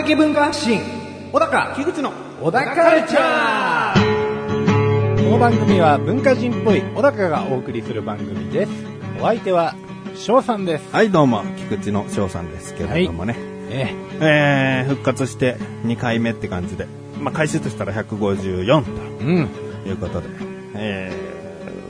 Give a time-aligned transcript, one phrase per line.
[0.00, 0.80] 小高的文化発信。
[1.30, 1.74] 小高。
[1.76, 2.10] 樋口の
[2.40, 5.24] 小高カルチャー。
[5.24, 8.72] この番組は文化人っぽい小高がお送りする番組です。
[9.20, 9.74] お相手は
[10.14, 10.90] 翔さんです。
[10.90, 13.36] はい、どうも、菊池の翔さんですけれどもね。
[13.68, 14.84] ええ。
[14.86, 16.86] ー、復活して2回目って感じで、
[17.18, 18.84] まあ、回数としたら154
[19.20, 19.48] えうん。
[19.84, 20.28] ということで、
[20.76, 21.12] え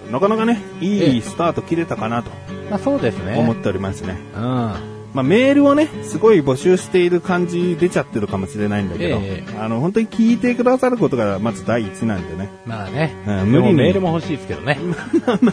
[0.08, 2.30] ー、なかなかね、いいスタート切れたかなと
[2.70, 3.38] まあそうですね。
[3.38, 4.18] 思っておりますね。
[4.34, 9.58] うんまあ、メールをね、すごい募集している感じ出ちゃってるかもしれないんだけど、ええ。
[9.58, 13.74] あの、本当に聞いてくださることがまず第一なんでね、まあね、うん無理に。
[13.74, 14.78] メールも欲しいですけどね。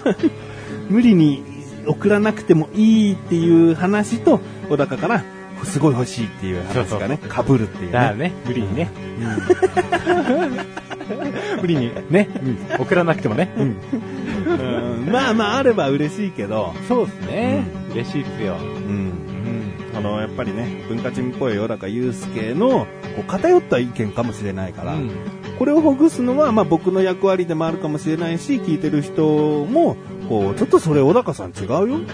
[0.90, 1.44] 無理に
[1.88, 5.24] 送らなくてもいいっていう話と、小高から、
[5.64, 7.92] すごい欲しいっていう話がね、被るっていうね。
[7.92, 8.32] だね。
[8.46, 8.90] 無理にね、
[11.62, 12.30] 無理にね、
[12.76, 12.82] うん。
[12.82, 13.78] 送らなくてもね、うん。
[15.12, 18.56] まあまああれば嬉しいけど、そうですね、嬉しいですよ。
[18.56, 19.12] うん。
[20.00, 22.88] うんあの、やっぱりね、文化人っぽい小高祐介の、こ
[23.20, 25.12] う偏った意見かもしれないから、うん
[25.58, 29.98] これをほぐすのは、まあ僕の役割でもあるかもしれないし、聞いてる人も、
[30.30, 31.82] こう、ちょっとそれ小高さん違うよ。
[31.86, 32.08] うん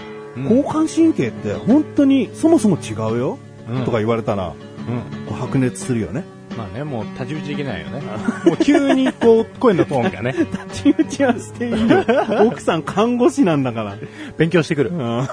[0.44, 3.38] 交感神経って本当にそもそも違うよ。
[3.68, 6.24] うんとか言われたら、うんこう白熱するよね。
[6.56, 8.00] まあね、もう太刀打ちできないよね。
[8.46, 10.34] もう急にこう、声のトーンがね、
[10.70, 12.04] 立ち打ちはしていいよ。
[12.46, 13.96] 奥さん看護師なんだから。
[14.38, 14.90] 勉強してくる。
[14.90, 15.26] うん勉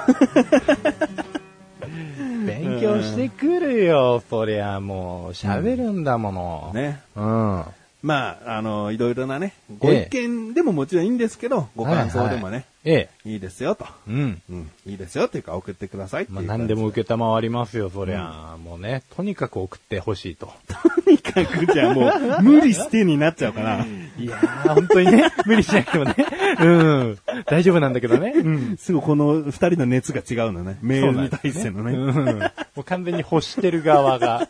[2.81, 6.71] 強してくるよ、そりゃもう、喋るんだもの。。
[6.73, 7.01] ね。
[7.15, 7.63] うん。
[8.01, 13.29] まあ、あの、いろいろなね、ご意見でももちろんいいんですけど、ご感想でもね、ええ。
[13.29, 13.85] いいですよと。
[14.07, 14.41] うん。
[14.49, 16.57] うん、いいですよっていうか送ってくださいっていうまあ。
[16.57, 18.57] 何でも受けたまわりますよ、そりゃ。
[18.63, 20.51] もうね、とにかく送ってほしいと。
[21.21, 23.85] とにかくじゃあもう、無理してになっちゃうから、
[24.17, 26.15] いやー、本当にね、無理しなくてもね。
[26.59, 27.17] うん。
[27.45, 28.33] 大丈夫なんだけどね。
[28.35, 28.77] うん。
[28.77, 30.77] すぐこの二人の熱が違うのね。
[30.81, 31.93] メールに対してのね。
[31.93, 32.39] うん。
[32.39, 34.47] もう完全に欲してる側が、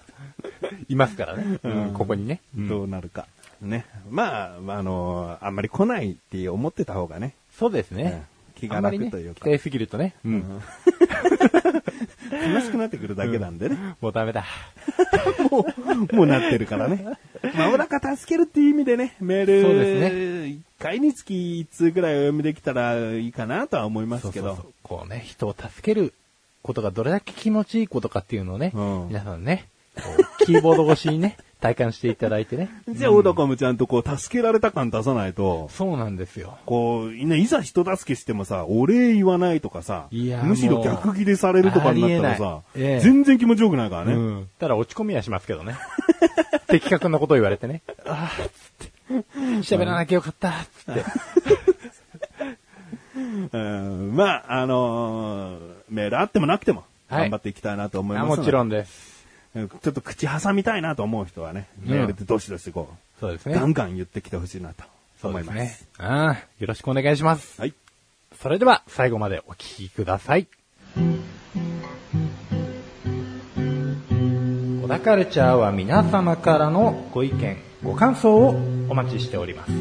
[0.90, 1.60] いますからね。
[1.64, 2.42] うん、ここにね。
[2.56, 3.28] どうなるか。
[3.62, 3.86] ね。
[4.10, 8.26] まあ、まあ、あの、あんまり来ないって思ってた方がね、そうですね。
[8.62, 10.14] 気が楽というか、期待すぎるとね。
[10.24, 10.62] うん。
[12.32, 13.96] 悲しくなってくるだけなんでね。
[14.00, 14.46] もうダメだ。
[15.50, 15.66] も
[16.12, 17.04] う、もうなってるからね。
[17.58, 24.50] まあ、お腹助けるっていう意味でね、メール、そうですね1回につき1通ぐらいお読みできたらいいかなとは思いますけど。
[24.50, 26.14] そうそうそうこうね、人を助ける
[26.62, 29.68] ことがどれだけ気持ちいいことかっていうのをね、うん皆さんね、
[30.46, 32.70] キーボード越しにね、体感していただいてね。
[32.90, 36.58] じゃあ、小高もちゃんとこう、助けられた感出さないと、そうなんですよ。
[36.66, 44.14] こう、ねいざ人助けしてもさ、お礼言わないとかさ、いやむしろ逆ギレされるとかになったらさ、えええ全然気持ちよくないからね。
[44.14, 44.50] うん。
[44.60, 45.76] ただ落ち込みはしますけどね。
[46.68, 47.82] 的確なことを言われてね。
[48.06, 48.92] ああ、つって。
[49.62, 50.52] 喋らなきゃよかった、
[50.86, 51.04] つって。
[53.54, 59.21] うんまあ、あのーメールあってもなくても、はい頑張っていきたいなと思いあますのでもちろんです。
[59.56, 63.56] うんちょっと口挟みたいなと思う人はね、うんメールでどしどしこう、そうですね。
[63.56, 64.84] ガンガン言ってきてほしいなと
[65.28, 65.58] 思います。
[65.58, 65.88] ですね。
[65.98, 67.60] ああ、よろしくお願いします。
[67.60, 67.74] はい。
[68.42, 70.48] それでは、最後までお聞きください。
[74.82, 78.50] 小田カルチャーは皆様からのご意見、ご感想を
[78.90, 79.72] お待ちしております。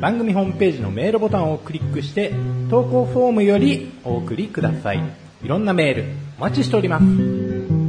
[0.00, 2.32] 番組ホームページのメールボタンをクリックして、
[2.70, 5.02] 投稿フォームよりお送りください。
[5.42, 6.04] いろんなメール、
[6.38, 7.81] お待ちしております。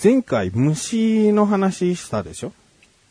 [0.00, 2.52] 前回虫の話したでしょ？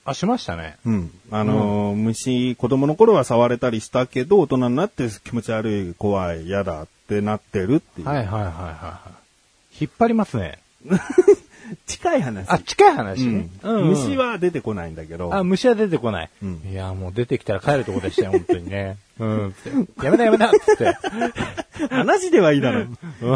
[0.06, 0.78] あ、しましたね。
[0.85, 1.12] うん。
[1.31, 8.07] あのー虫、子供の頃は触れたりしたけど、大人になって気持ち悪い、怖い、嫌だってなってるっていう。
[8.07, 9.84] はいはいはいはいはい。
[9.84, 10.59] 引っ張りますね。
[11.85, 12.49] 近い話。
[12.49, 13.52] あ、近い話うねん。
[13.64, 15.34] うんうん虫は出てこないんだけど。
[15.34, 16.29] あ、虫は出てこない。
[16.41, 18.97] うんいや、もう出てきたら帰るとこでしたよ、本当にね。
[19.20, 19.53] うん。
[20.02, 20.97] やめなやめなっつって。
[21.90, 22.87] 話ではいいだろう。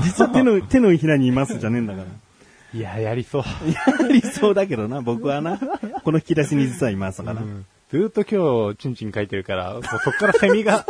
[0.03, 2.05] 実は手の、手のひらにいますじゃねえんだから。
[2.73, 3.43] いや、やりそう。
[4.01, 5.59] やりそうだけどな、僕はな。
[6.03, 7.41] この引き出しに実はいますから。
[7.91, 10.83] ずーっと今日、チンチン書いてるから、そっからセミが、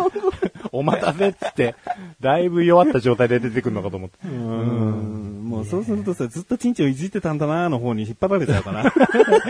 [0.72, 1.76] お待たせっつって、
[2.22, 4.16] だいぶ弱った状態で出てくるのかと思って。
[4.24, 8.94] うんもうそうするとさ、ずっとチンチンをいじってたんだなの方に引っ張られちゃうから。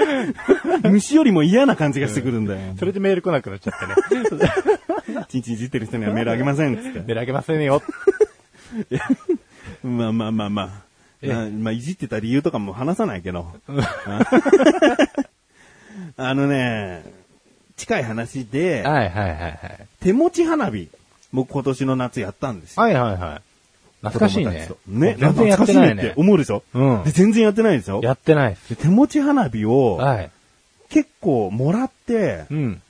[0.89, 2.73] 虫よりも嫌な感じがしてくるんだよ。
[2.79, 5.25] それでメール来なくなっちゃってね。
[5.29, 6.99] チンチンいじってる人にはメールあげませんっつって。
[6.99, 7.83] メールあげませんよ。
[9.83, 10.69] まあまあまあまあ。
[11.21, 13.47] えまあ、まあ、いじってた理由とかも話さないけど。
[16.17, 17.03] あのね、
[17.77, 19.87] 近い話で、はいはいはいはい。
[19.99, 20.89] 手持ち花火、
[21.31, 22.83] 僕今年の夏やったんですよ。
[22.83, 23.52] はいはいはい。
[24.03, 26.63] 懐かしいねね、全然やってないね懐かしって思うでしょ？
[26.73, 28.01] うんで、全然やってないでしょ？
[28.03, 28.57] やってない。
[28.69, 30.29] で手持ち花火をはい。
[30.89, 32.81] 結構もらってうん。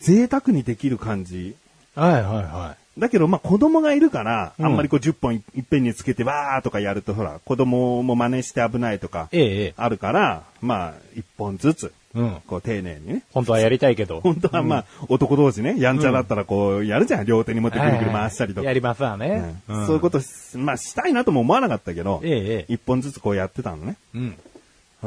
[0.00, 1.54] 贅沢にできる感じ。
[1.94, 9.74] はいはいはだけど、まあ、子供がいるから、うんあんまりこう10本いいっぺんにつけてわーとかやると、ほら、子供も真似して危ないとかい。、ええ、ええ。
[9.76, 12.42] あるから、まあ、1本ずつ、うん。
[12.46, 13.22] こう丁寧にね。
[13.32, 14.20] 本当はやりたいけど。
[14.20, 17.26] 本当はまあ、男同士ね、やんちゃだったらこう、やるじゃん。
[17.26, 18.66] 両手に持ってぐるぐる回したりとか。
[18.66, 19.60] やりますわね。
[19.68, 22.72] うんそういうことし、まあ、したいなとも思わなかったけど、ええ、ええ。
[22.72, 23.96] 一本ずつこうやってたのね。
[24.14, 24.36] うん。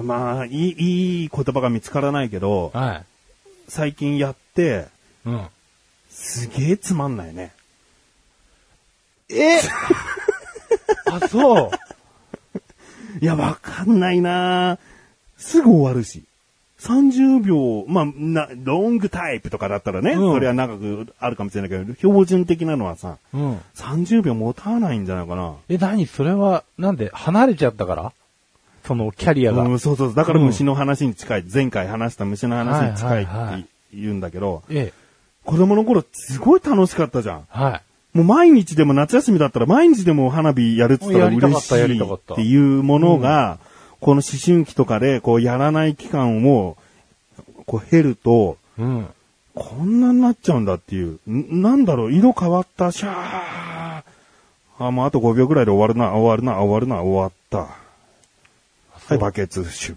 [0.05, 3.03] まあ、いい、いい言葉が見つからないけど、はい。
[3.67, 4.87] 最近やって、
[5.25, 5.47] うん。
[6.09, 7.51] すげえつまんないね。
[9.29, 9.59] え？
[11.11, 11.71] あ、そう。
[13.21, 14.77] いや、わかんないな
[15.37, 16.23] すぐ終わるし。
[16.83, 23.57] 30秒、まあ、な、ロングタイプとかだったらね、うんそれは長くあるかもしれないけど、標準的なのはさ、うん。
[23.75, 25.53] 30秒持たないんじゃないかな。
[25.69, 26.05] え、何？
[26.05, 28.11] それは、なんで、離れちゃったから？
[28.85, 29.63] その、キャリアが。
[29.63, 30.13] うん、そうそう。
[30.13, 31.45] だから虫の話に近い。
[31.51, 34.93] 前回話した虫の話に近いはいはいはいって言うんだけど、ええ。
[35.45, 37.45] 子供の頃すごい楽しかったじゃん。
[37.47, 38.17] はい。
[38.17, 43.57] もう毎日でも夏休みだったら毎日でも花火やるって言ったら嬉しいっていうものが、
[44.03, 46.75] この思春期とかでこうやらない期間を
[47.65, 49.07] こう減ると、うん。
[49.55, 51.19] こんなになっちゃうんだっていう。
[51.29, 54.03] んなんだろう、色変わった、シャー。
[54.79, 57.59] あ、もうあと5秒ぐらいで終わるな、終わるな、終わるな、終わった。
[59.07, 59.95] はい、バケツシュ。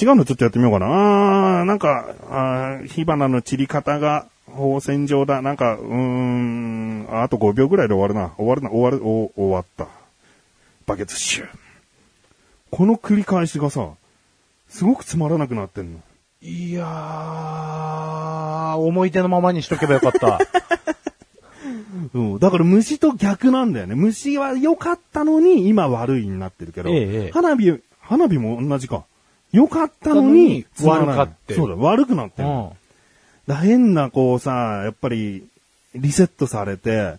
[0.00, 0.86] 違うのちょっとやってみようかな。
[1.58, 5.42] あーなんか、あー火花の散り方が、放線状だ。
[5.42, 8.34] なんか、うーん、ああと5秒ぐらいで終わるな。
[8.36, 9.88] 終わるな、終わる、お終わった。
[10.86, 11.61] バケツシュ。
[12.72, 13.90] この繰り返しがさ、
[14.70, 16.00] すごくつまらなくなってんの。
[16.40, 20.40] いやー、思い出のままにしとけばよかった。
[22.14, 22.38] うん。
[22.38, 23.94] だから虫と逆なんだよね。
[23.94, 29.04] 虫は良かったのに、今悪いになってるけど、ええええ花火、花火も同じか。
[29.52, 32.48] 良かったのに、悪かってるそうだ、悪くなってる。
[32.48, 32.70] うん。
[33.46, 35.46] だ変な、こうさ、やっぱり、
[35.94, 37.16] リセットされて、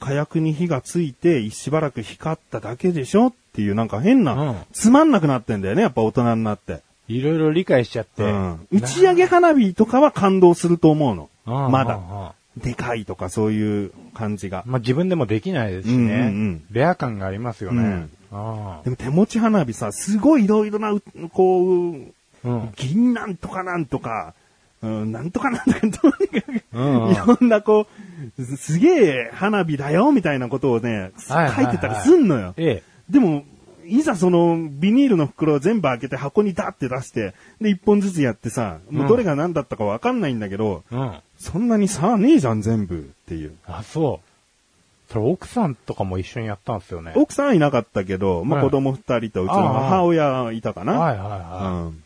[0.00, 6.82] 火薬に火がついて、しばらく光っただけでしょっていう、なんか変な、うんつまんなくなってんだよね、やっぱ大人になって。
[7.08, 8.22] いろいろ理解しちゃって。
[8.22, 8.66] うん。
[8.70, 11.28] 打ち上げ花火とかは感動すると思うの。
[11.46, 11.98] うんまだ
[12.56, 14.62] でかいとかそういう感じが。
[14.66, 16.14] まあ、自分でもできないですしね。
[16.14, 17.82] うんうんうんレア感がありますよね。
[17.82, 21.02] うんあでも手持ち花火さ、すごいいろいろな、う
[21.32, 21.94] こう、
[22.44, 22.72] あうん。
[22.76, 24.34] 銀なんとかなんとか、
[24.82, 25.86] うん、なんとかなんとか、と
[26.24, 27.86] にかく、うんうんいろんなこ
[28.38, 32.54] う、すすげえ花火だよ、みたいなことをね、はいはいはい書いてたりすんのよ。
[32.56, 32.89] ええ。
[33.10, 33.44] でも、
[33.86, 41.18] いざその、ビニールの袋を全部開けて箱にダって出して、で、一本ずつやってさ、もうどれが何だったかわかんないんだけど、うん。
[41.38, 43.56] そんなに差ねえじゃん、全部っていう。
[43.66, 45.12] あ、そう。
[45.12, 47.12] それ奥さんとかも一緒にやったんですよね。
[47.16, 50.92] 奥さんはいなかったけど、まあ、はい子供二人とうちの母親いたかな。
[50.92, 52.02] はいはいはうん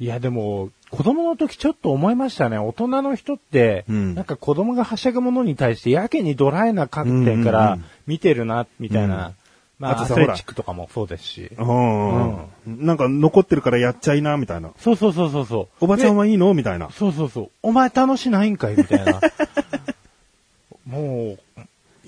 [0.00, 0.04] い。
[0.04, 2.56] いやでも、子供の時ちょっと思いましたね。
[2.56, 9.34] 大人の人って、うんなんか子供がはしゃぐものに対してやけにドライな観点からうん見てるな、みたいな。
[9.80, 11.50] うんまあ、あとさレチックとかもそうですし。
[11.58, 14.70] うんなんか残ってるからやっちゃいな、みたいな。
[14.78, 15.84] そうそうそうそうそう。
[15.84, 16.54] おばちゃんははいいの？
[16.54, 16.90] みたいな。
[16.90, 17.50] そうそうそう。
[17.62, 18.76] お前楽しないんかい？
[18.76, 19.20] みたいな。
[20.86, 21.60] もう、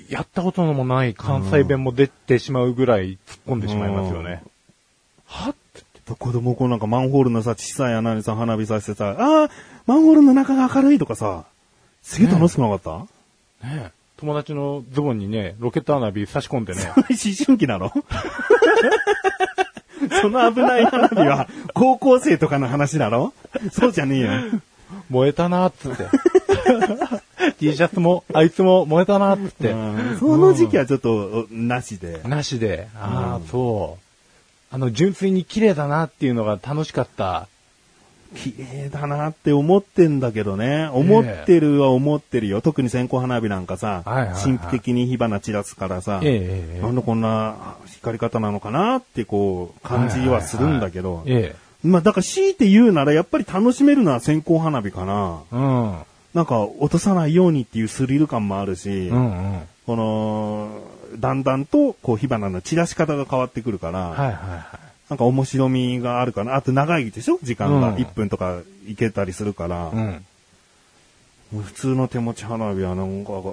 [0.09, 4.43] やったことのもない関西弁も出てしまうぐらい突っ込んでしまいますよね。
[5.25, 5.55] は
[6.19, 9.51] 子供こうなんかマンホールのさ、小さい穴にさ、花火させてさ、ああ、
[9.87, 11.45] マンホールの中が明るいとかさ、
[12.03, 16.93] すげえ楽しくなかった、ねえ友達のズボンにね、ロケット花火差し込んでね。
[16.97, 17.05] 思
[17.45, 17.93] 春期なの？
[20.21, 23.33] その危ない花火は高校生とかの話だろ
[23.73, 24.31] そうじゃねえよ。
[25.11, 26.07] 燃えたなーっつって。
[27.59, 29.71] T シャツも、あいつも燃えたなーっつって。
[29.71, 32.21] うんその時期はちょっとなしで。
[32.25, 32.89] なしで。
[32.95, 34.75] ああ、そう。
[34.75, 37.49] あの、純粋に綺麗だなっていうのが楽しかった。
[38.35, 40.89] 綺麗だなって思ってんだけどね。
[40.93, 42.61] 思ってるは思ってるよ。
[42.61, 44.03] 特に線香花火なんかさ、
[44.43, 55.43] 神秘的に火花散らすからさ、えなんでこんな光り方なのかなってこう感じはするんだけど、えまあだから強いて言うならやっぱり楽しめるのは線香花火かな。
[55.53, 55.57] え。
[55.57, 55.97] うん。
[56.35, 59.61] なんか落とさないようにっていうスリル感もあるし、うんうん。
[59.87, 60.81] この、
[61.19, 66.57] だんだんとこう火花の散らし方が変わってくるから、はいはいはなんか面白みがあるかな。
[66.57, 67.39] あと長いでしょ？
[67.43, 67.89] 時間が。
[67.89, 69.91] うん1分とかいけたりするから。
[69.93, 69.97] い。
[69.97, 71.63] うん。
[71.63, 73.45] 普通の手持ち花火はなんか、う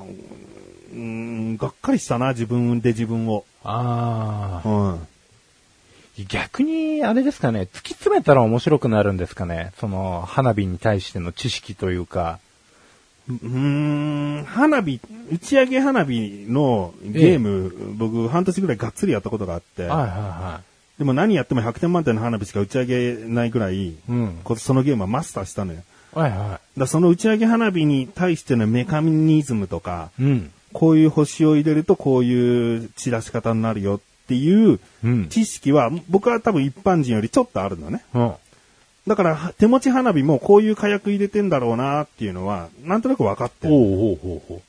[0.96, 3.46] ーん、がっかりしたな、自分で自分を。
[3.64, 4.68] ああ。
[4.68, 5.08] うん。
[6.28, 9.74] 逆に、あれですかね、突き詰めたら面白くなるんですかね？
[9.80, 12.40] その、花火に対しての知識というか、
[13.30, 15.00] うーん、花火、
[15.32, 20.62] 打ち上げ花火のゲーム、僕半年ぐらいがっつりやったことがあって、はいはいは
[20.98, 25.80] でも何やっても100点満点の花火しか打ち上げないぐらい、うんこそのゲームはマスターしたのよ。
[26.14, 26.32] だかい。
[26.32, 30.24] はいはらその打ち上げ花火に対してのメカニズムとか、い。
[30.24, 30.52] うん。
[30.72, 35.30] こういう星を入れるとこういう散らし方になるよっていううん。
[35.30, 38.04] 知識は僕は多分一般人よりちょっとあるのね。
[38.14, 38.34] うん。
[39.08, 43.74] だからは手持ち花火もこういう火薬入れてんだろうなっていうのはなんとなく分かってる。
[43.74, 44.62] ほうほうほうほ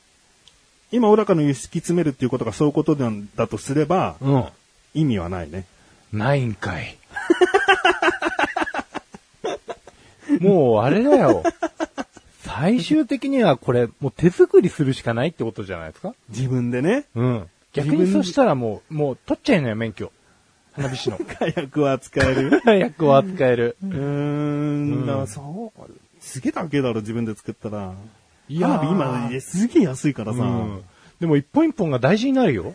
[0.90, 4.28] 今、小高の言う敷き詰めるっていうことがそういうことなんだとすればう。
[4.28, 4.44] うん。
[4.94, 5.66] 意味はないね。
[6.14, 6.97] ないんかい。
[10.40, 11.42] もうあれだよ。
[12.42, 16.14] 最終的にはこれ、もう手作りするしかないってことじゃないですか？
[16.28, 17.47] 自分でね、うん。
[17.73, 20.12] 逆にそしたらもう、もう取っちゃいなよ、免許。
[20.73, 21.18] 花火師の。
[21.38, 22.62] 火薬は使える。
[22.78, 23.76] 役を扱える。
[23.83, 25.83] うーん、だからそう、
[26.21, 27.92] すげえ高えだろ、自分で作ったら。
[28.49, 30.42] いやー花火今、すげえ安いからさ。
[30.42, 30.83] うん。
[31.21, 32.75] でも一本一本が大事になるよ。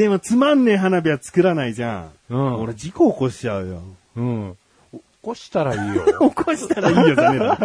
[0.00, 2.34] でもつまんねえ花火は作らないじゃん。
[2.34, 3.82] うん俺事故起こしちゃうよ。
[4.16, 4.56] うん。
[4.92, 6.06] 起こしたらいいよ。
[6.34, 7.56] 起こしたらいいよじゃねえだ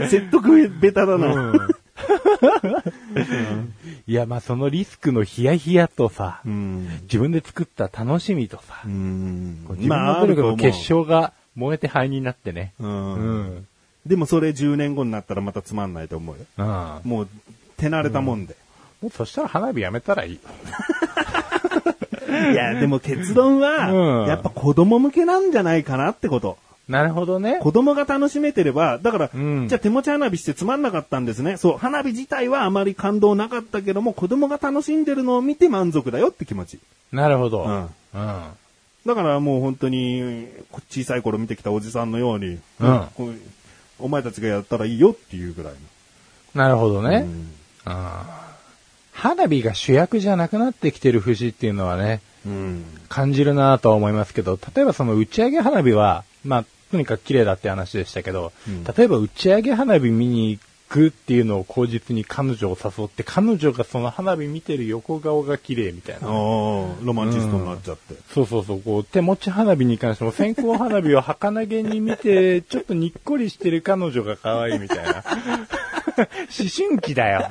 [0.00, 0.08] ろ。
[0.10, 1.32] 説得ベタだな。
[1.32, 1.68] うん。
[4.04, 6.88] いや、まあそのリスクのヒヤヒヤとさ、うん。
[7.02, 9.64] 自分で作った楽しみとさう、ん。
[9.76, 12.72] 自分の努力の結晶が燃えて灰になってね。
[12.80, 12.84] う。
[12.84, 13.66] うんん。
[14.06, 16.44] でもそれ10年後になったらまたつまんないと思うよ。
[16.58, 16.66] うん。
[16.66, 17.28] ももう、
[17.76, 18.56] 手慣れたもんで。
[19.04, 20.40] うそしたら花火やめたらいい。
[22.30, 26.58] いや、でも結論うんは、やっぱ子供向けなんじゃないかなってこと。
[26.88, 27.60] なるほどね。
[27.62, 31.56] 子供が楽しめてれば、だから、うんじゃあ手持ち花火してつまんなかったんですね。
[31.56, 36.80] そう、花火自体はあまり感動なかったけども、子供が楽しんでるのを見て満足だよって気持ち。
[37.12, 37.62] なるほど。
[37.62, 37.88] うんうん。
[39.06, 40.48] だからもう本当に、
[40.90, 43.40] 小さい頃見てきたおじさんのように、うん
[44.00, 45.74] お前たちがやったらいいよっていうぐらい
[46.54, 47.10] なるほどの。
[47.10, 47.18] ね。
[47.18, 48.39] うんうん
[49.20, 52.84] 花火が主役じゃなくなってきてる節っていうのはね、うん。
[53.10, 66.26] 感じるなとは思いますけど、例えばその打ち上げ花火は、まあ、とにかく綺麗だって話でしたけど、うん例えば打ち上げ花火見に行くっていうのを口実に彼女を誘って、彼女がその花火見てる横顔が綺麗みたいな。
[66.26, 68.14] ロマンチストになっちゃって。
[68.32, 75.22] そうそうそう、こう、手持ち花火に関しても線香花火を儚げに見て、ちょっとにっこりしてる彼女が可愛いみたいな。
[76.16, 77.48] 思春期だよ。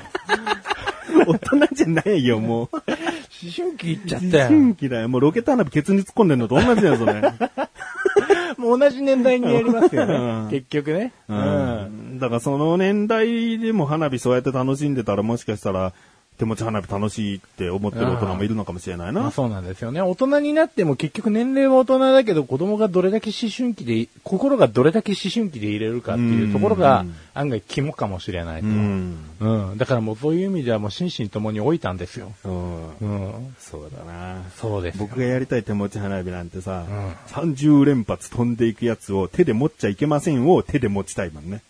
[1.26, 2.76] 大人じゃないよ、もう。
[2.76, 4.44] 思春期行っちゃっ思たよ。
[4.46, 5.08] 春期だよ。
[5.08, 7.22] もうロケット花火ケツに突っ込んでんのと同じだよ、それ。
[8.58, 10.50] もう同じ年代にやりますようんね。
[10.50, 11.12] 結局ね。
[11.28, 12.16] ううん。
[12.16, 12.18] ん。
[12.18, 15.94] だからその年代でも花火そうやって楽しんでたらもしかしたら
[16.40, 19.20] 手持ち花火楽しいって思ってる大人もいるのかもしれないな。
[19.20, 20.00] まあそうなんですよね。
[20.00, 28.68] 大人になっても結局年齢は大人だけど子供がどれだけ思春期で、心がどれだけ思春期で入れるかっていうところがうん案外肝かもしれないと。
[28.68, 29.72] ううん。
[29.74, 29.78] ん。
[29.78, 32.32] だからもうそういう意味ではもう心身ともに老いたんですよ。
[32.44, 33.54] うんうん。
[33.58, 34.42] そうだな。
[34.56, 35.06] そうですよ。
[35.06, 41.60] 僕がやりたい手持ち花火なんてさ、うん30連発飛んでいくやつを手で持っちゃいけませんを手で持ちたいもんね。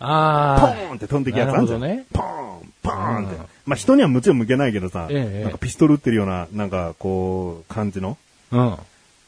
[0.00, 1.80] ポあーンって飛んでいくやつあるじゃん。
[1.80, 2.57] なるほどねポーン、
[2.88, 3.36] ポーンって。
[3.36, 8.16] うんまあ人にはもちろん向けないけどさ、ええなんかピストル撃ってるような、なんかこう、感じの。
[8.50, 8.56] あ。
[8.56, 8.76] うん。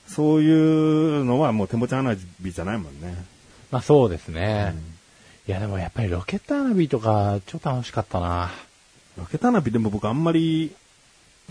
[0.08, 3.22] そういうのはもう手持ち花火じゃないもんね。
[3.70, 4.74] まあそうですね。
[5.46, 8.50] いやでもやっぱりロケット花火とか超楽しかったな。
[9.18, 10.72] ロケット花火でも僕あんまり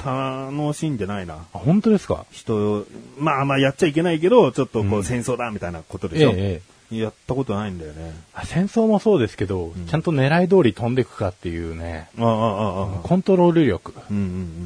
[0.03, 1.35] 楽しんでないな。
[1.35, 2.25] あ、本当ですか？
[2.31, 2.85] 人、
[3.17, 6.31] まあまあやっちゃいけないけど、ちょっとこうんう戦争だみたいなことでしょ。
[6.31, 8.13] ええええやったことないんだよね。
[8.33, 12.87] あ戦争もそうですけど、ちゃんと狙い通り飛んでいくかっていうね、ああ、ああ。
[13.03, 13.93] コントロール力。
[14.09, 14.17] うん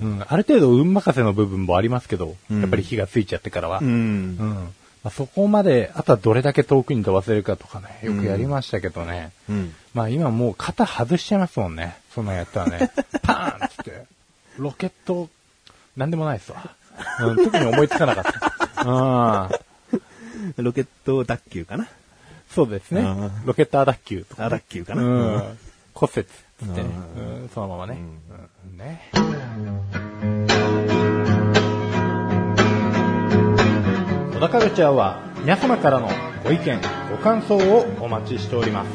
[0.01, 3.79] うんうん、ある程度運任せの部分もありますけど、うんやっぱり火がついちゃってからは。
[3.79, 3.87] うん。
[3.87, 4.73] うんうん。
[5.03, 9.31] まあ、そこまで、あとはどれだけ遠くに飛ばせるかとかね、よくやりましたけどね。
[9.49, 9.75] うん。
[9.93, 11.97] まあ今もう型外しちゃいますもんね。
[12.15, 12.91] そんなんやったらね。
[13.21, 14.05] パーンっつって。
[14.57, 15.29] ロケット、
[15.97, 16.71] なんでもないっすわ。
[17.19, 18.87] うん、特に思いつかなかった。
[18.87, 20.63] うん。
[20.63, 21.87] ロケット脱臼かな
[22.53, 23.31] そうですねうん。
[23.45, 24.45] ロケットアダッキューとか。
[24.45, 25.57] あ、脱臼かうな、ん。
[25.93, 26.89] 骨折っつってね。
[27.17, 27.97] ううん、そのままね。
[28.69, 29.09] うん、ね。
[34.33, 36.09] 小田カルチャーは皆様からの
[36.43, 36.79] ご意見、
[37.09, 38.89] ご感想をお待ちしております。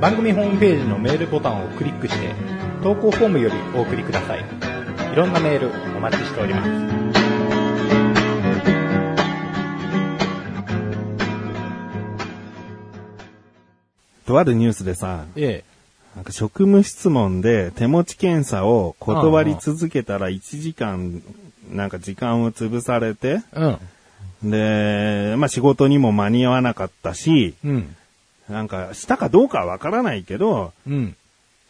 [0.00, 2.34] 番組ホームページのメールボタンをクリックして、
[2.82, 4.44] 投稿フォームよりお送りください。
[5.12, 7.03] いろんなメールお待ちしております。
[14.26, 15.64] とあるニュースでさ、え
[16.16, 21.22] なんか職務質問で手持ち検査を断り続けたら1時間、
[21.70, 23.78] なんか時間を潰されて、え。
[24.42, 24.50] うん。
[24.50, 27.96] で、まあ仕事にも間に合わなかったし、うん。
[28.48, 31.16] なんか、したかどうかはわからないけど、うん。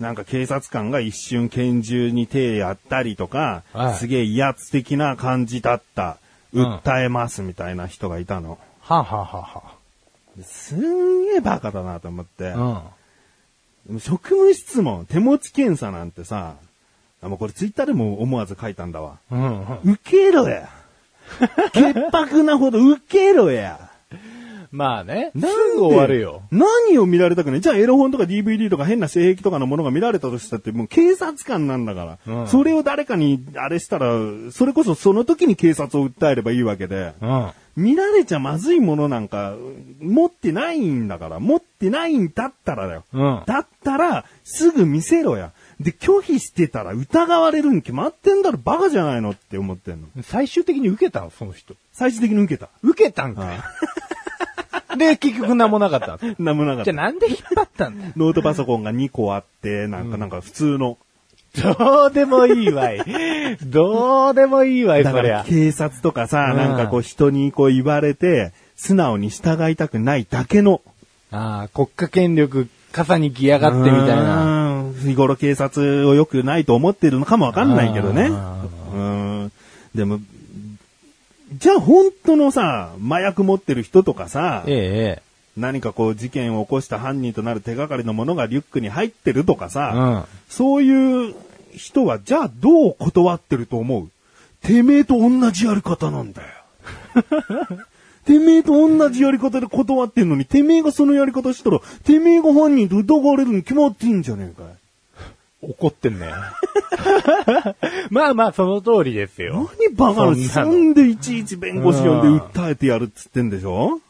[0.01, 6.05] なんか警察官が一瞬拳銃に手やったりとか、はいすげえ威圧的な感じだった。
[6.11, 6.17] うん
[6.55, 8.59] 訴えますみたいな人がいたの。
[8.81, 9.75] はあ、はあはあは
[10.43, 12.53] すんげえバカだなと思って。
[12.57, 12.83] あ、
[13.87, 16.57] でも職務質問、手持ち検査なんてさ、
[17.23, 19.19] あもうこれツイッターでも思わず書いたんだわ。
[19.31, 19.39] うん。
[19.39, 19.61] うん。
[19.85, 20.69] うん受けろや。
[21.73, 23.91] 潔白なほど受けろや。
[24.71, 25.31] まあね。
[25.39, 25.41] す
[25.77, 26.43] ぐ終わるよ。
[26.51, 27.61] 何を見られたくない？
[27.61, 32.35] じゃあエロ本とか DVD とか変な性癖とかのものが見られたとしたってもう警察官なんだから。
[32.41, 34.11] うんそれを誰かにあれしたら、
[34.51, 37.13] それこそその時に警察を訴えればいいわけで。
[37.23, 37.51] うん。
[37.77, 39.55] 見られちゃまずいものなんか
[40.01, 41.41] 持ってないんだから。
[41.41, 43.05] 持ってないんだったらだよ。
[43.13, 43.43] うん。
[43.47, 45.53] だったら、すぐ見せろや。
[45.81, 50.09] で、拒否してたら疑われるに決まってんだろ、バカじゃないのって思ってんの。
[50.23, 51.21] 最終的に受けた？
[51.21, 51.75] のその人。
[51.93, 52.69] 最終的に受けた。
[52.83, 54.97] 受けたんかい。
[54.99, 56.37] で、結局何もなかったの。
[56.39, 56.93] なんもなかった。
[56.93, 58.07] じゃあなんで引っ張ったんだ？
[58.07, 58.13] よ。
[58.17, 60.97] ノートパソコンが2個あって、なんか、なんか普通の。
[61.63, 63.01] どうでもいいわい。
[63.63, 65.39] どうでもいいわい、そりゃ。
[65.39, 70.81] ら警察とかさ、うんなんかこう人にこう言われて、素直に従いたくないだけの。
[71.31, 74.45] ああ、国家権力、傘に来やがってみたいな。
[74.45, 74.95] うん。
[74.95, 78.29] 日頃警察を良くないと思ってるのかもわかんないけどね。
[78.31, 79.53] あうん。
[79.95, 80.21] でも、
[81.55, 85.23] じゃあ本当のさ、麻薬持ってる人とかさ、ええ、
[85.57, 89.71] 何かこう事件を起こした犯人となる手がかりのものがリュックに入ってるとかええ。
[89.71, 91.35] さ、そういう
[91.77, 94.09] 人はじゃあどう断ってると思う？
[94.67, 96.49] てめえと同じやり方なんだよ。
[98.25, 104.67] てめえと同じやり方で断ってんのに、てめえがそのやり方したら、てめえが犯人と疑われるに決まってんじゃねえかい。
[105.65, 105.71] うん。
[105.73, 106.31] 怒ってんね。
[108.11, 109.71] まあまあ、その通りですよ。
[109.79, 114.01] 何バカな、そんでいちいち弁護士呼んで訴えてやるっつってんでしょ？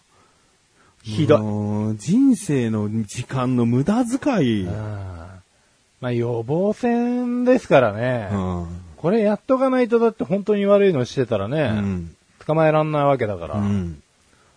[1.04, 1.96] ひどい。
[1.98, 4.62] 人生の時間の無駄遣い。
[4.62, 4.74] うん
[6.00, 8.28] まあ予防線ですからね。
[8.32, 13.54] うんこれやっとかないとだって本当に悪いのしてたらうね、ん捕まえらんないわけだから。
[13.56, 14.02] うん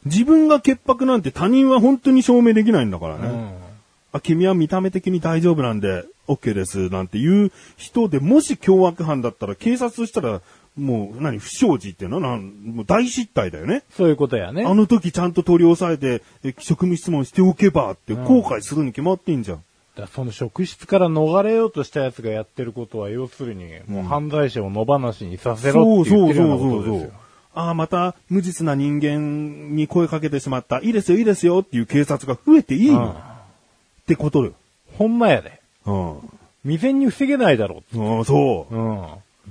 [0.05, 3.27] 自分が潔白なんて他人は本当に証明できないんだからね。
[3.27, 3.67] うん
[4.13, 10.41] あ、君は見た目的に大丈夫なんで、OK です、なんていう人で、もし凶悪犯だったら、警察したら、
[10.77, 13.83] もう、何、不祥事っていうのなん、もう大失態だよね。
[13.91, 14.63] そういうことやね。
[14.65, 19.63] あの時ちゃんと取り押さえて、え職務質問しておけばって後悔するに決まってんじゃん。
[19.95, 27.11] だその職質から逃れようとした奴がやってることは、要するに、もう犯罪者を野放しにさせろって言ってるようなことですよ。
[27.55, 30.79] ああ、また、無実な人間に声かけてしまった。
[30.81, 33.37] いいですよ、いいですよっていう警察が増えていいの、うん
[34.03, 34.53] ってことよ。
[34.97, 35.59] ほんまやで。
[35.85, 36.19] うん。
[36.63, 38.79] 未然に防げないだろうん、そうう。。
[38.79, 39.07] うん。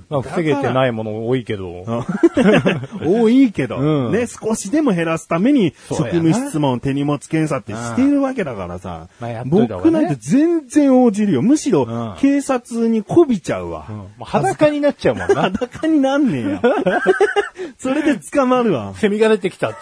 [0.09, 1.85] まあ、防げてないもの多いけど。
[3.03, 11.41] 多いけど、うんね、少しでも減らすために、職務質問、手荷物検査ってしているわけだからさ、まあね僕なんて全然応じるよ。
[11.41, 13.85] むしろ、うん警察に媚びちゃうわ。
[13.89, 15.43] うんもう裸になっちゃうもんな。
[15.51, 16.61] 裸になんねえや。
[17.77, 18.93] それで捕まるわ。
[18.95, 19.77] セミが出てきたっつっ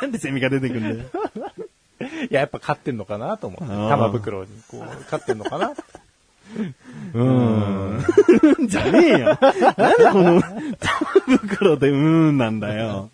[0.00, 0.96] なんでセミが出てくるんだよ。
[2.02, 2.26] て。
[2.30, 3.66] いや、やっぱ飼ってんのかなと思って。
[3.66, 5.72] 玉袋に、こう、飼ってんのかな
[7.14, 8.68] うん。
[8.68, 9.38] じゃねえよ。
[9.76, 11.96] なんでこの、玉袋でうー
[12.32, 13.10] んなんだよ。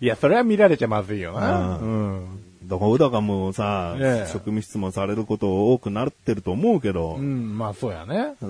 [0.00, 1.78] いや、それは見られちゃまずいよな。
[1.78, 2.42] ううん。
[2.64, 8.34] だから、だからもうさ、ええ職務質問されること多くなってると思うけど、うん、まあそうやね。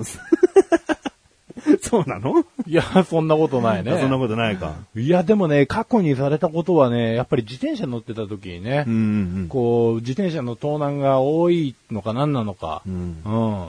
[1.82, 3.98] そうなの、いや、そんなことないね。
[3.98, 4.74] そんなことないか。
[4.94, 8.96] いや、でもね、過去にされたことはね、やっぱり自転車乗ってた時にね、うんう
[9.44, 13.22] んこう、自転車の盗難が多いのか何なのか、うん。
[13.24, 13.68] うん。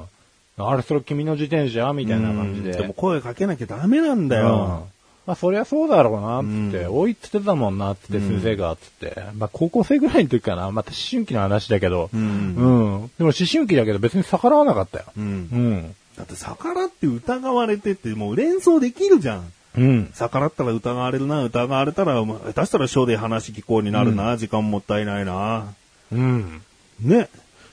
[0.58, 2.74] あれ、それ君の自転車みたいな感じで。
[2.74, 4.88] でも声かけなきゃダメなんだうんよ。
[5.28, 9.24] まあ、そりゃそうだろうな、つって、多いっつってたもんな、つって、先生が、つって。
[9.38, 10.72] まあ、高校生ぐらいの時かな。
[10.72, 12.10] また思春期の話だけど。
[12.14, 13.12] ううんん。
[13.18, 15.06] でも思春期だけど別に逆らわなかったよ。
[15.18, 15.96] うんうん。
[16.18, 19.52] だって逆らって疑われてってもう連想できるじゃん。
[19.78, 20.12] うん。
[20.16, 25.66] 逆らったら疑われるな、疑われたら、まあ下手したら書で話聞こうになるな、時間もったいないな。
[26.12, 26.62] うん。
[27.02, 27.28] ね。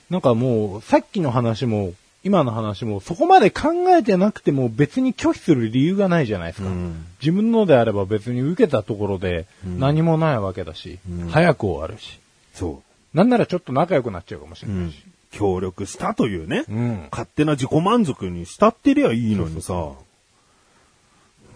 [0.09, 1.93] なんかもう、さっきの話も、
[2.25, 6.67] 今の話も、そこまで考えてなくても別に拒否する理由がないじゃないですか。
[6.67, 12.19] うん自分のであれば別に受けたところで何もないわけだし、早く終わるし。
[12.53, 12.81] そ
[13.13, 14.71] なんならちょっと仲良くなっちゃうかもしれう。
[14.73, 15.03] うないんし。。
[15.31, 16.65] 協力したというね。
[16.67, 17.07] うん。
[17.11, 19.91] 勝手な自己満足にしたってりゃいいのにさ。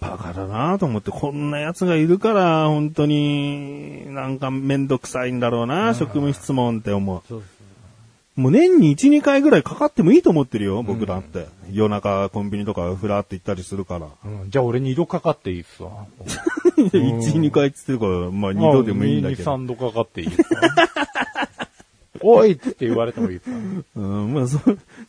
[0.00, 7.22] バカだなと思って、こんな奴がいるから、本当に、なんかめんどくさいんだろうな、職務質問って思う。
[7.28, 7.42] そう
[8.36, 11.46] もう年に1、2回ぐらいかかってもいいと思ってるよ、僕だって。
[11.72, 14.06] 夜中コンビニとかふらって行ったりするから。
[14.24, 16.06] うん、じゃあ俺二度かかっていいっすわ。
[16.78, 19.52] 1、2回っつってるから、まあ2度でもいいんだけ2、ど。
[19.52, 20.60] 3度かかっていいっすわ。
[22.22, 23.56] おいって言われてもいいですか
[23.96, 24.02] ら。
[24.02, 24.58] うん、まあ、そ、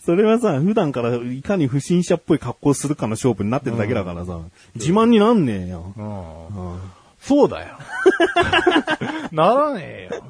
[0.04, 4.40] それはさ、普段からいかに不審者っぽい格好するかの勝負になってるだけだからさ、
[4.76, 5.94] 自慢になんねえよ。
[5.98, 6.80] うんうん
[7.22, 7.78] そうだよ。
[9.32, 10.24] ならねえよ。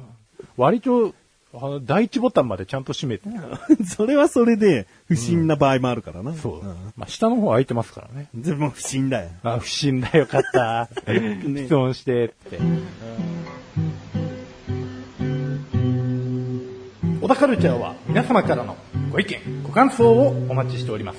[0.58, 1.14] 割と、
[1.54, 3.28] あの、第一ボタンまでちゃんと閉めて。
[3.84, 6.34] それはそれで不審な場合もあるからな。
[6.34, 6.66] そう。
[6.66, 8.28] んまあ、下の方空いてますからね。
[8.34, 9.30] でも不審だよ。
[9.42, 10.88] あ、不審だよかった。
[11.06, 12.58] ね質問してって。
[17.20, 18.76] 小田カルチャーは皆様からの
[19.10, 21.18] ご意見、ご感想をお待ちしております。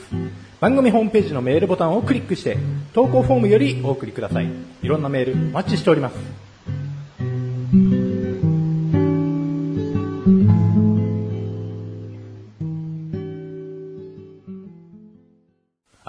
[0.59, 2.57] 番組ホームページのメールボタンをクリックして、
[2.93, 4.49] 投稿フォームよりお送りください。
[4.81, 6.42] いろんなメールお待ちしております。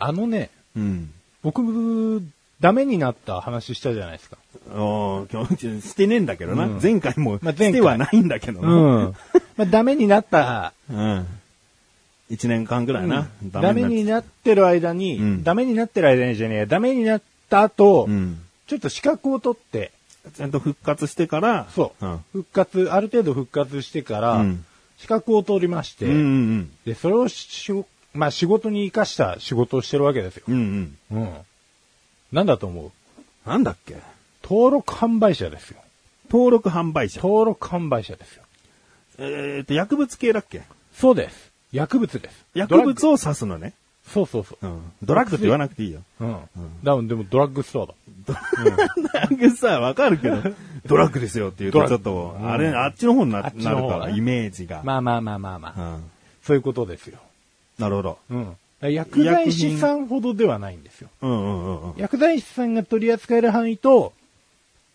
[0.06, 1.10] あのね、うん。
[1.42, 2.22] 僕、
[2.60, 4.36] ダメになった話したじゃないですか。
[4.70, 6.66] ああ、今日、してねえんだけどな。
[6.66, 8.68] うん前回も、まあ前回してはないんだけどな。
[8.68, 9.14] うん。
[9.56, 11.26] まあ、ダメになった、うん。
[12.28, 13.30] 一年間ぐらいな。
[13.44, 18.42] ダメになってる間に、うんダメになってる間にじゃねえや、ダメになった後、うん。
[18.66, 19.90] ちょっと資格を取って、
[20.36, 22.18] ちゃんと復活してから、そう、うん。
[22.32, 24.64] 復活、ある程度復活してから、うん
[24.96, 27.72] 資格を取りまして、うんうんで、それをし
[28.14, 30.44] まあ仕事に生かした仕事をしてるわけですよ。
[30.48, 30.54] うん。
[30.54, 31.22] うんうん。
[31.22, 31.34] うん。
[32.32, 32.92] なんだと思
[33.46, 33.48] う？
[33.48, 33.96] なんだっけ？
[34.42, 35.80] 登録販売者ですよ。
[36.30, 37.20] 登録販売者。
[37.20, 38.42] 登録販売者ですよ。
[39.18, 40.62] えっと、薬物系だっけ？
[40.94, 41.50] そうです。
[41.72, 42.44] 薬物です。
[42.54, 43.72] 薬物を指すのね。
[44.12, 44.66] そうそうそう。
[44.66, 44.92] うん。
[45.02, 46.00] ドラッグって言わなくていいよ。
[46.20, 46.38] うん。
[46.82, 47.94] だでもドラッグストアだ。
[48.26, 50.42] ドラッグさ、わかるけど、
[50.86, 54.82] ドラッグですよって言うとちょっと、うんあれ、あっちの方になあっちなの方ねるから、イメージが。
[54.84, 55.94] まあまあまあまあまあ。
[55.94, 56.04] うん。
[56.42, 57.18] そういうことですよ。
[57.78, 58.18] なるほど。
[58.30, 58.56] うん。
[58.92, 61.08] 薬剤師さんほどではないんですよ。
[61.22, 61.96] うんうんうんうん。
[61.96, 64.12] 薬剤師さんが取り扱える範囲と、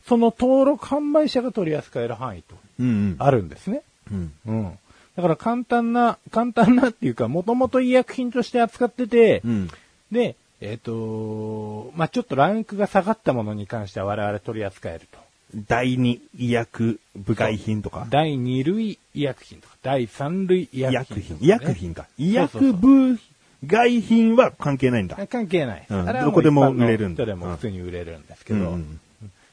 [0.08, 3.16] その登録販売者が取り扱える範囲と、うんうん。
[3.20, 3.82] あるんですね。
[4.12, 4.34] うん。
[4.46, 4.80] うん。
[5.16, 9.70] だから簡単な、簡単なっていうか、もともと医薬品として扱ってて、うん。
[10.12, 15.20] で、えっ、と、まあ、ちょっとランクが下がったものに関しては我々取り扱えると。
[15.56, 18.08] 第二医薬部外品とか。
[18.10, 21.36] 第2類医薬品とか、第3類医医薬薬品。
[21.38, 22.08] ね、医薬品か。
[22.18, 23.20] 医薬部
[23.66, 25.18] 外品は関係ないんだ。
[25.28, 25.86] 関係ない。
[25.90, 29.00] うんあれはどこでも売れるんだ人でも普通に売れるんですけど、うん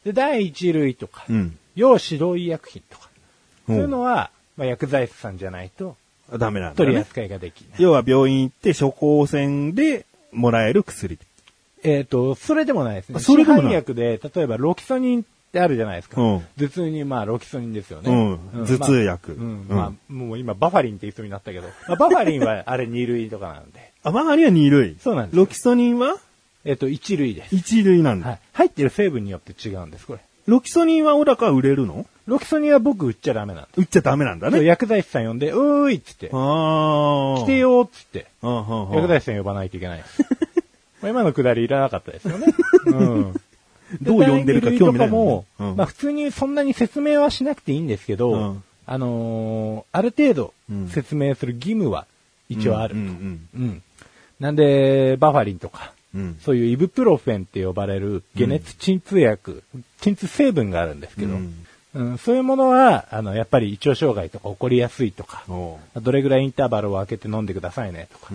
[0.04, 1.59] で第1類とか、うん。
[1.74, 3.09] 要指導医薬品とか、
[3.68, 5.96] うんそういうのは、まあ、薬剤師さんじゃないと
[6.30, 6.38] うん。
[6.38, 6.76] ダメなんだね。
[6.76, 7.82] 取り扱いができない。
[7.82, 11.18] 要は病院行って処方箋でもらえる薬。
[11.82, 13.16] えっ、と、それでもないですね。
[13.16, 16.20] あそれでも市販薬で、例えばロキソニンってあるじゃないですか。
[16.20, 18.38] うん頭痛に、まあ、ロキソニンですよね。
[18.54, 19.50] うん頭痛薬まあうん。
[19.60, 23.92] うんまあ、もう今、バファリンって言いそうになったけど、まあ、バファリンはあれ2類とかなんで。
[24.04, 24.96] あ、マガリは2類。
[25.00, 26.16] そうなんですロキソニンは？
[26.64, 27.54] えっ、と、1類です。
[27.54, 28.28] 1類なんだ。
[28.28, 28.38] はい。
[28.52, 30.20] 入ってる成分によって違うんです、これ。
[30.46, 32.06] ロキソニンは小高売れるの？
[32.26, 33.80] ロキソニンは僕売っちゃダメなんです。
[33.80, 34.64] 売っちゃダメなんだね。
[34.64, 37.40] 薬剤師さん呼んで、うーいっつって、ああ。
[37.42, 40.04] 来てよーっつって、薬剤師さん呼ばないといけない
[41.02, 42.46] 今のくだりいらなかったですよね。
[42.86, 43.34] うん。
[44.03, 45.77] どう呼んでるか興味ないとかも、うん。
[45.77, 48.64] まあ普通にそんなに説明はしなくていいんですけど、うん。
[48.87, 50.88] あのーある程度うん。
[50.88, 52.07] 説明する義務は
[52.49, 53.01] 一応あると。
[53.01, 53.49] ううんん。
[53.55, 53.83] うん。
[54.40, 56.38] なんで、バファリンとか、うん。
[56.40, 59.62] そういうイブプロフェンって呼ばれる解熱鎮痛薬、
[60.01, 61.66] 鎮痛成分があるんですけど、うん。
[61.94, 62.18] うん。
[62.18, 65.44] そういうものは、あの、やっぱり胃腸障害とか起こりやすいとか、
[65.96, 68.35] どれぐらいインターバルを空けて飲んでくださいねとか、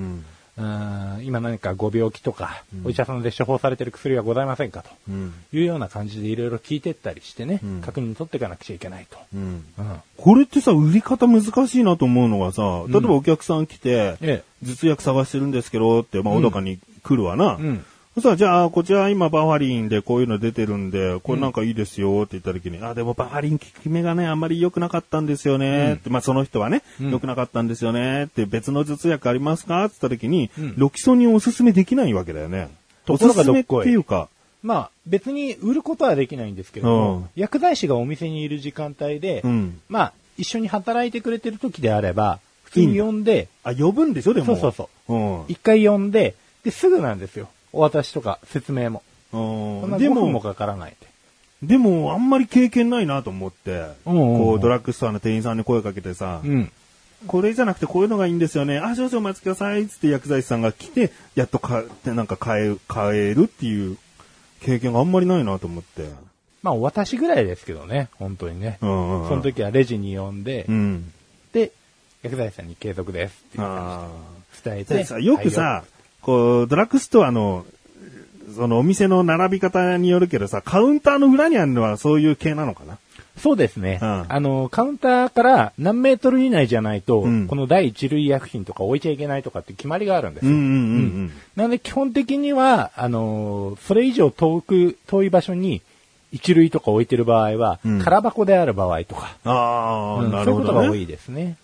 [0.61, 1.15] うん。
[1.15, 5.33] うん今何かご病気とか、お医者さんで処方されてる薬はございませんかとうん。
[5.53, 9.17] いうような感じでいろいろ聞いてったりしてね、うん確認取っていかなくちゃいけないと。
[9.33, 9.41] うん。
[9.77, 17.57] うんこれってさ、売り方難しいなと思うのがさ、例えばお客さん来て、え頭痛薬探してるんですけどって、まあ、小高に来るわな。
[17.59, 17.63] え。
[17.63, 17.85] うん。
[18.15, 32.69] そしたら、じゃあ、こちら今バファリンでこういうの出てるんで、これなんかいいですよって言った時に、あ、でもバファリン効き目がね、あんまり良くなかったんですよね、って、まあその人はね、うん良くなかったんですよねって、別の頭痛薬ありますかって言った時に、うんロキソニンをおすすめできないわけだよね。
[33.05, 34.27] ところがっどっこいていうか、
[34.63, 39.79] まあ、別に売ることはできないんですけど薬剤師がお店にいる時間帯で、うん。
[39.89, 44.45] まあ、一緒に働いてくれてる時であれば、普通に呼んで、あ、呼ぶんでしょでも。
[44.47, 45.45] そうそうそううん。
[45.47, 47.49] 一回呼んで、で、すぐなんですよ。
[47.73, 49.03] お渡しとか説明も。
[49.31, 51.07] で5分もも、かからないで。
[51.63, 56.71] でも、あんまり経験ないなと思って、こう、ドラッグストアの店員さんに声かけてさ、うん。
[57.27, 58.79] これじゃなくてこういうのがいいんですよね。
[58.79, 59.87] あ、少々お待ちください。
[59.87, 63.97] つって薬剤師さんが来て、やっとか、なんか買え、買えるっていう
[64.61, 66.09] 経験があんまりないなと思って。
[66.63, 68.79] まあ、お渡しぐらいですけどね、本当にね。
[68.81, 71.11] うんうんうんその時はレジに呼んで、うん。
[71.53, 71.71] で、
[72.23, 74.07] 薬剤師さんに継続ですっていうあ
[74.63, 75.23] 伝えて。
[75.23, 75.83] よくさ、
[76.21, 77.65] こう、ドラッグストアの、
[78.55, 82.97] そのお店の並び方によるけどさ、カウンターの裏にあるのはそういう系なのかな？
[83.37, 83.97] そうですね。
[84.01, 90.51] うんあの、カウンターから何メートル以内じゃないと、うんこの第一類薬品とか置いちゃいけないとかって決まりがあるんですよ。
[90.51, 90.67] うんうんう
[91.27, 95.81] んなので基本的には、あの、それ以上遠く、遠い場所に
[96.33, 101.03] 一類とか置いてる場合は、うん空箱である場合とか、ああ、うんなそういうことが多るほどね。
[101.03, 101.55] いですね。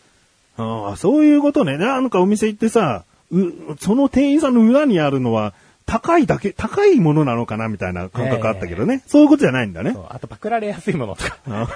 [0.56, 1.78] ああ、そういうことね。
[1.78, 5.54] なんかお店行ってさ、う、その店員さんの裏にあるのは、
[5.86, 9.04] 高いだけ、高いものなのかなみたいな感覚あったけどね。
[9.08, 10.02] そういうことじゃないんだねそ。
[10.02, 11.38] うあとパクられやすいものとか。
[11.48, 11.68] あ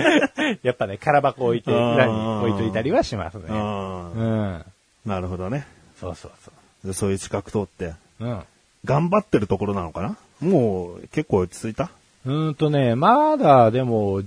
[0.62, 3.44] やっぱね、空箱置いて、裏に置いといたりはしますね。
[3.50, 4.64] あうん。
[5.04, 5.66] なるほどね。
[6.00, 6.50] そうそうそ
[6.88, 8.24] でそういう資格通って、う。
[8.24, 8.40] うん。
[8.86, 10.16] 頑張ってるところなのかな？
[10.40, 11.90] もう結構落ち着いた？
[12.24, 14.22] うーんとね、まだでも、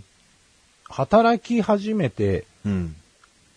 [0.90, 2.96] 働き始めてうん。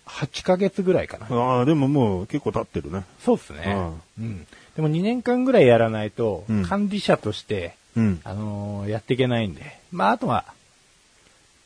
[0.07, 1.27] 8ヶ月ぐらいかな。
[1.31, 3.05] ああ、でももう結構経ってるね。
[3.25, 3.77] そうっすね。
[4.19, 4.47] うん。
[4.77, 8.21] でも2年間ぐらいやらないとうん、管理者として、うん。
[8.25, 9.81] あのーやっていけないんで。
[9.91, 10.45] まあ、あとは、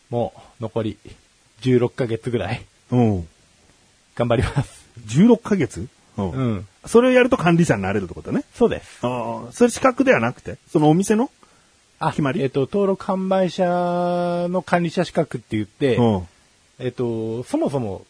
[0.08, 0.98] もう、残り
[1.60, 3.28] 16ヶ月ぐらい、うん。
[4.14, 4.88] 頑張ります。
[5.06, 5.88] 16ヶ月？
[6.16, 6.30] うん。
[6.30, 6.66] うん。
[6.86, 8.44] それをやると管理者になれるってことね。
[8.54, 8.98] そうです。
[9.06, 10.56] ああ、それ資格ではなくて？
[10.68, 11.30] そのお店の？
[11.98, 12.40] あ、決まり？
[12.42, 16.28] えっ、と、登録販売者の管理者資格って言って、うん。
[16.78, 18.06] えっ、と、そもそも、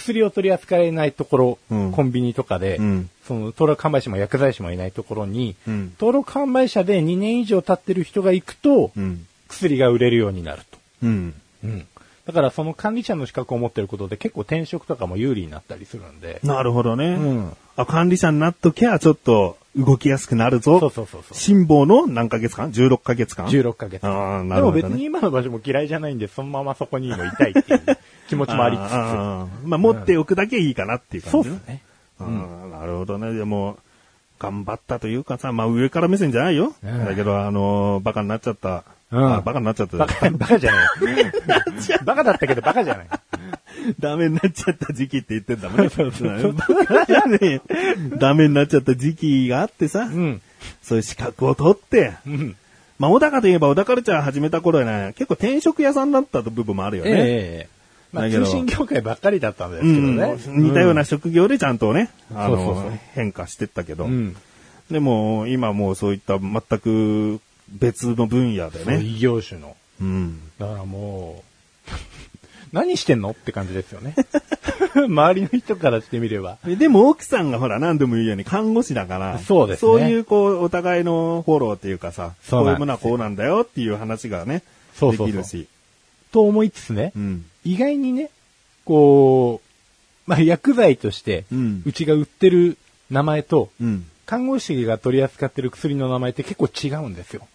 [0.00, 9.26] 薬を取り扱えないところ、うんコンビニとかで、うんその登録販売者も薬剤師もいないところに、うん登録販売者で2年以上経ってる人が行くと、うん。
[9.48, 10.78] 薬が売れるようになると。
[11.02, 11.34] うん。
[11.64, 11.86] うん。
[12.26, 16.40] だからその管理者の資格を持ってることで結構転職とかも有利になったりするんで。
[16.44, 17.14] なるほどね。
[17.14, 17.56] うん。
[17.76, 20.78] あ、管理者になっときゃ、ちょっと動きやすくなるぞ。
[20.78, 21.34] そうそうそうそう。
[21.34, 24.06] 辛抱の何ヶ月間 ?16 ヶ月間？16ヶ月。
[24.06, 24.94] ああ、なでもるほど、ね。
[24.94, 27.82] 別に今の場所も嫌いじゃないんで、そのままそこにもいたいっていう
[28.30, 29.66] 気持ちもありつつ。
[29.66, 31.54] まあ、持っておくだけいいかなっていう感じね。
[31.56, 31.82] そうですね。
[32.20, 33.32] ああなるほどね。
[33.34, 33.78] でも、
[34.38, 36.72] 頑張ったというかさ、まあ上から目線じゃないよ。
[36.82, 38.84] うんだけど、あのーバカになっちゃった。
[39.10, 39.96] うんあバカになっちゃった。
[39.96, 40.86] バカ、バカじゃない。
[42.04, 43.06] バカだったけどバカじゃない。
[43.98, 45.88] ダメになっちゃった時期って言ってんだもんね。
[45.88, 46.54] そうそう
[48.18, 50.40] ダメになっちゃった時期があってさ、うん。
[50.82, 52.56] そういう資格を取って、うん。
[52.98, 57.10] まあ、小高といえば小高カルチャー始めた頃はね、結構転職屋さんだった部分もあるよね。
[57.12, 57.79] ええ
[58.12, 60.38] まあ、通信業界ばっかりだったんですうん、けどね。
[60.46, 64.36] 似たような職業でちゃんとね、あのそうそうそう変化してったけど、うん。
[64.90, 69.76] でも今もうそういった全く別の分野でね、異業種の。
[70.00, 71.44] うん、だからも
[71.86, 71.90] う、
[72.72, 74.14] 何してんのって感じですよね。
[74.94, 76.58] 周りの人からしてみれば。
[76.64, 84.62] でも奥さんがほら何度も言うように看護師だから、そうですねそういうこうお互いのフォローっていうかさ、そういうものはこうなんだよっていう話がね、
[84.94, 85.68] そうそうそうできるし。
[86.32, 87.44] と思いつつね、うん。
[87.64, 88.30] 意外にね、
[88.84, 91.82] こう、まあ、薬剤として、うん。
[91.84, 92.78] うちが売ってる
[93.10, 94.06] 名前と、うん。
[94.26, 97.46] 看護師が取り扱ってる薬の名前って結構違うんですよ。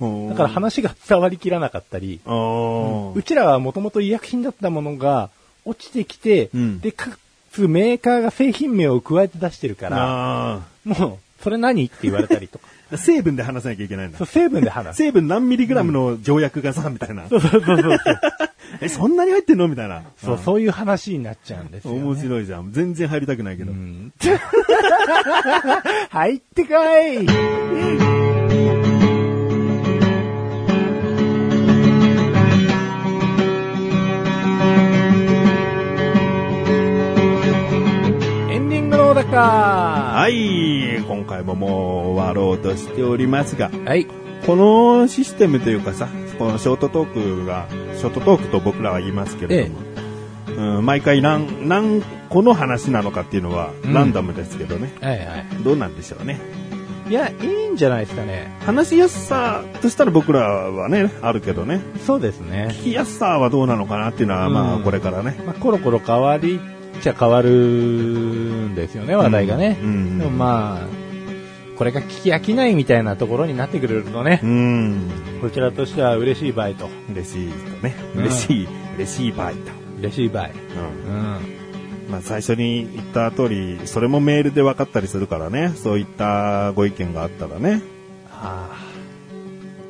[0.00, 3.12] だだから話が伝わりきらなかったり、あー。
[3.12, 5.30] うちらはもともと医薬品だったものが
[5.64, 6.80] 落ちてきて、うん。
[6.80, 7.16] で、か
[7.52, 11.84] つメーカーが製品名を加えて出してるから、あもう、それ何？
[11.84, 12.66] って言われたりとか。
[12.90, 14.26] ー 成分で話さなきゃいけないんだそう、。
[14.26, 14.98] 成分で話す。
[14.98, 17.28] 成分何ミリグラムの条約がさ、みたいな。
[17.30, 17.98] そうそうそうそう。
[18.80, 19.68] え、そんなに入ってんの？
[19.68, 20.02] みたいな。
[20.16, 22.02] そう、そういう話になっちゃうんですよ、ね。
[22.02, 22.72] 面白いじゃん。
[22.72, 23.72] 全然入りたくないけど。
[23.72, 24.10] うん。
[26.08, 27.26] 入ってかい
[39.24, 41.02] かはい。
[41.02, 41.70] 今回ももう
[42.14, 44.06] 終わろうとしておりますが、はい。
[44.46, 46.08] このシステムというかさ、
[46.38, 56.40] このショートトークが、ショートトークと僕らは言いますけれども、うん、毎回何、何個の話なのかっていうのはうんランダムですけどね、はいはどうなんでしょうね。
[57.08, 57.10] い。
[57.10, 58.54] いや、いいんじゃないですかね。
[58.60, 62.68] 話しやすさとしたら僕らはね、あるけどね、そうですね。
[62.72, 65.40] 聞きやすさはどうなのかなっていうのは、まあうんこれからね。
[65.46, 69.78] まあ、コロコロ変わりっちゃ変わるんですよね、話題がね。
[69.80, 71.04] うんうんでもまあ、
[71.76, 75.10] これが聞き飽きないみたいなところになってくれるとね、うん。
[75.40, 77.94] こちらとしては嬉しい場合と、嬉しいとね。
[78.14, 79.56] うん嬉しい、嬉しい場合と。
[79.98, 80.50] 嬉しい場合。
[81.06, 81.14] うん。
[81.14, 82.10] うん。
[82.10, 85.72] まあ最初に言った通り、それもメールで分かったりするからね。
[85.74, 87.82] そういったご意見があったらね。
[88.30, 88.68] あ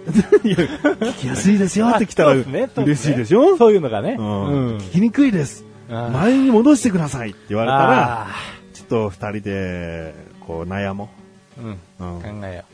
[0.44, 4.16] いや、聞きやすいですよって来たら嬉しいでしょそういうのがね。
[4.18, 5.64] うんうん聞きにくいです。
[5.88, 8.34] 前に戻してくださいって言われたら、あ
[8.72, 11.72] ちょっと二人で、こう悩もーうん。
[11.72, 12.14] う。
[12.16, 12.40] うん。
[12.40, 12.64] 考えよ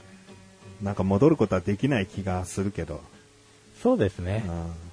[0.82, 0.84] う。
[0.84, 3.00] なんか戻ることはできない気がするけど。
[3.82, 4.50] そうですねう。
[4.50, 4.89] ん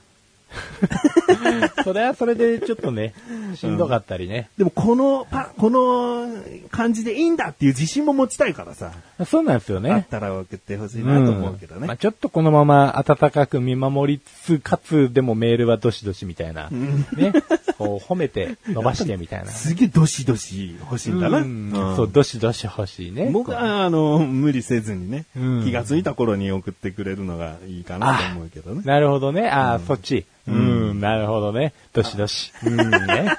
[1.83, 3.13] それはそれでちょっとね、
[3.55, 4.49] しんどかったりね。
[4.57, 6.27] でもこのパ、この
[6.71, 8.91] 感じでいいんだっていう自信も持ちたいからさ、
[9.25, 10.05] そうなんですよあっね。
[10.09, 11.87] たら送ってほしいなと思うけどね。
[11.87, 16.69] まあ、ちょっとこのまま温かく見守りつつ、かつでもメールはどしどしみたいな。
[16.69, 17.33] ね。
[17.77, 19.51] こう褒めて伸ばしてみたいな。
[19.51, 21.39] すげえどしどし欲しいんだな。
[21.39, 23.29] うんうんそう、どしどし欲しいね。
[23.31, 28.81] 僕は、あの、無理せずにね、うん気がついた頃に送ってくれるのがいいかなと思うけどね。
[28.85, 29.47] なるほどね。
[29.49, 30.25] ああ、そっち。
[30.47, 31.73] うん、なるほどね。
[31.93, 32.53] どしどし。
[32.65, 33.37] うん、ね。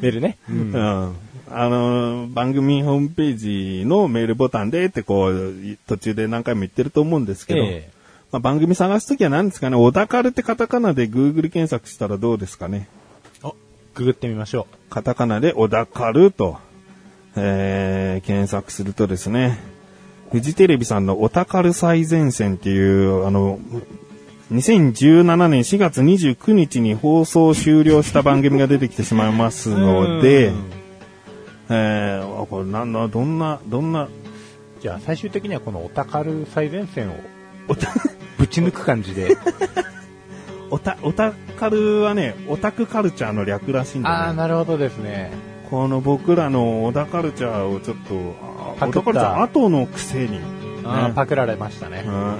[0.00, 0.38] メールね。
[0.48, 1.14] うんうん。
[1.50, 5.54] あの、番組ホームページのメールボタンでってこう、
[5.86, 7.90] 途中で何回も言ってると思うんですけど、ええ
[8.32, 12.88] まあ、番組探すときは何ですかね、小田カルってカタカナで Google 検索したらどうですかね？
[13.42, 13.54] お、
[13.94, 16.58] ググってみましょカタカナで小田カルと、
[17.36, 19.58] えー、検索するとですね、
[20.32, 23.60] フジテレビさんのオタカル最前線っていう、あの、
[24.52, 29.78] 2017年4月29日に放送終了した番組が出てきてしまいますう。
[29.78, 30.64] のでうん、
[31.70, 34.08] えー、あこれなんだ、どんな、どんな、
[34.80, 37.14] じゃあ最終的にはこのオタカル最前線を
[38.38, 39.36] ぶち抜く感じで。
[40.70, 44.38] オタ、オタカルはね、オタクカルチャーの略らしいんああ、だね。
[44.38, 45.30] なるほどですね。
[45.70, 48.14] この僕らのオタカルチャーをちょっと、
[48.50, 50.40] あパクったカルチャー後のくせに、ね
[51.14, 52.10] パクられましたねう。
[52.10, 52.38] んあ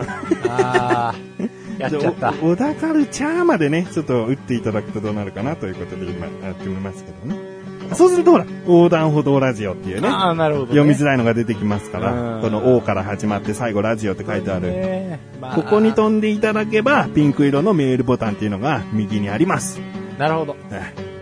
[0.51, 1.15] あ、
[1.79, 2.33] やっちゃった。
[2.33, 7.55] 小田カルチャーまでね、ちょっと打っていただくとどうなるかなということで今やってみますけどね。
[7.93, 10.71] そうするとほら、横断歩道ラジオっていうね、ああ、なるほど、ね。
[10.73, 14.69] 読みづらいのが出てきますかうら、んこの O から始まって最後ラジオって書いてある。
[14.69, 19.81] ねまあここに飛んでいただけば、ピンク色のメールボタンっていうのが右にあります。
[20.19, 20.57] なるほど。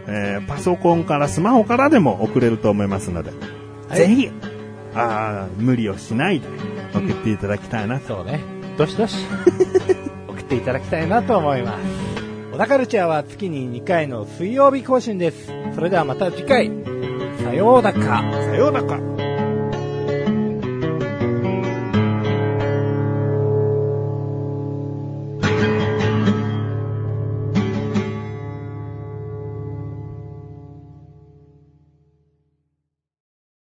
[0.06, 3.30] えーパソコンからスマホからでも送れると思いますので、
[3.88, 4.30] はいぜひ、
[4.94, 6.46] あー無理をしないで
[6.94, 8.16] 送っていただきたいなと。
[8.16, 8.40] そうね。
[8.78, 10.10] どしどし、送
[10.52, 11.82] っていただきたいなと思います。
[12.52, 15.50] 小田カルチャーは月に2回の水曜日更新です。
[15.74, 16.70] それではまた次回、
[17.42, 18.22] さようだか。
[18.30, 19.21] さようだか。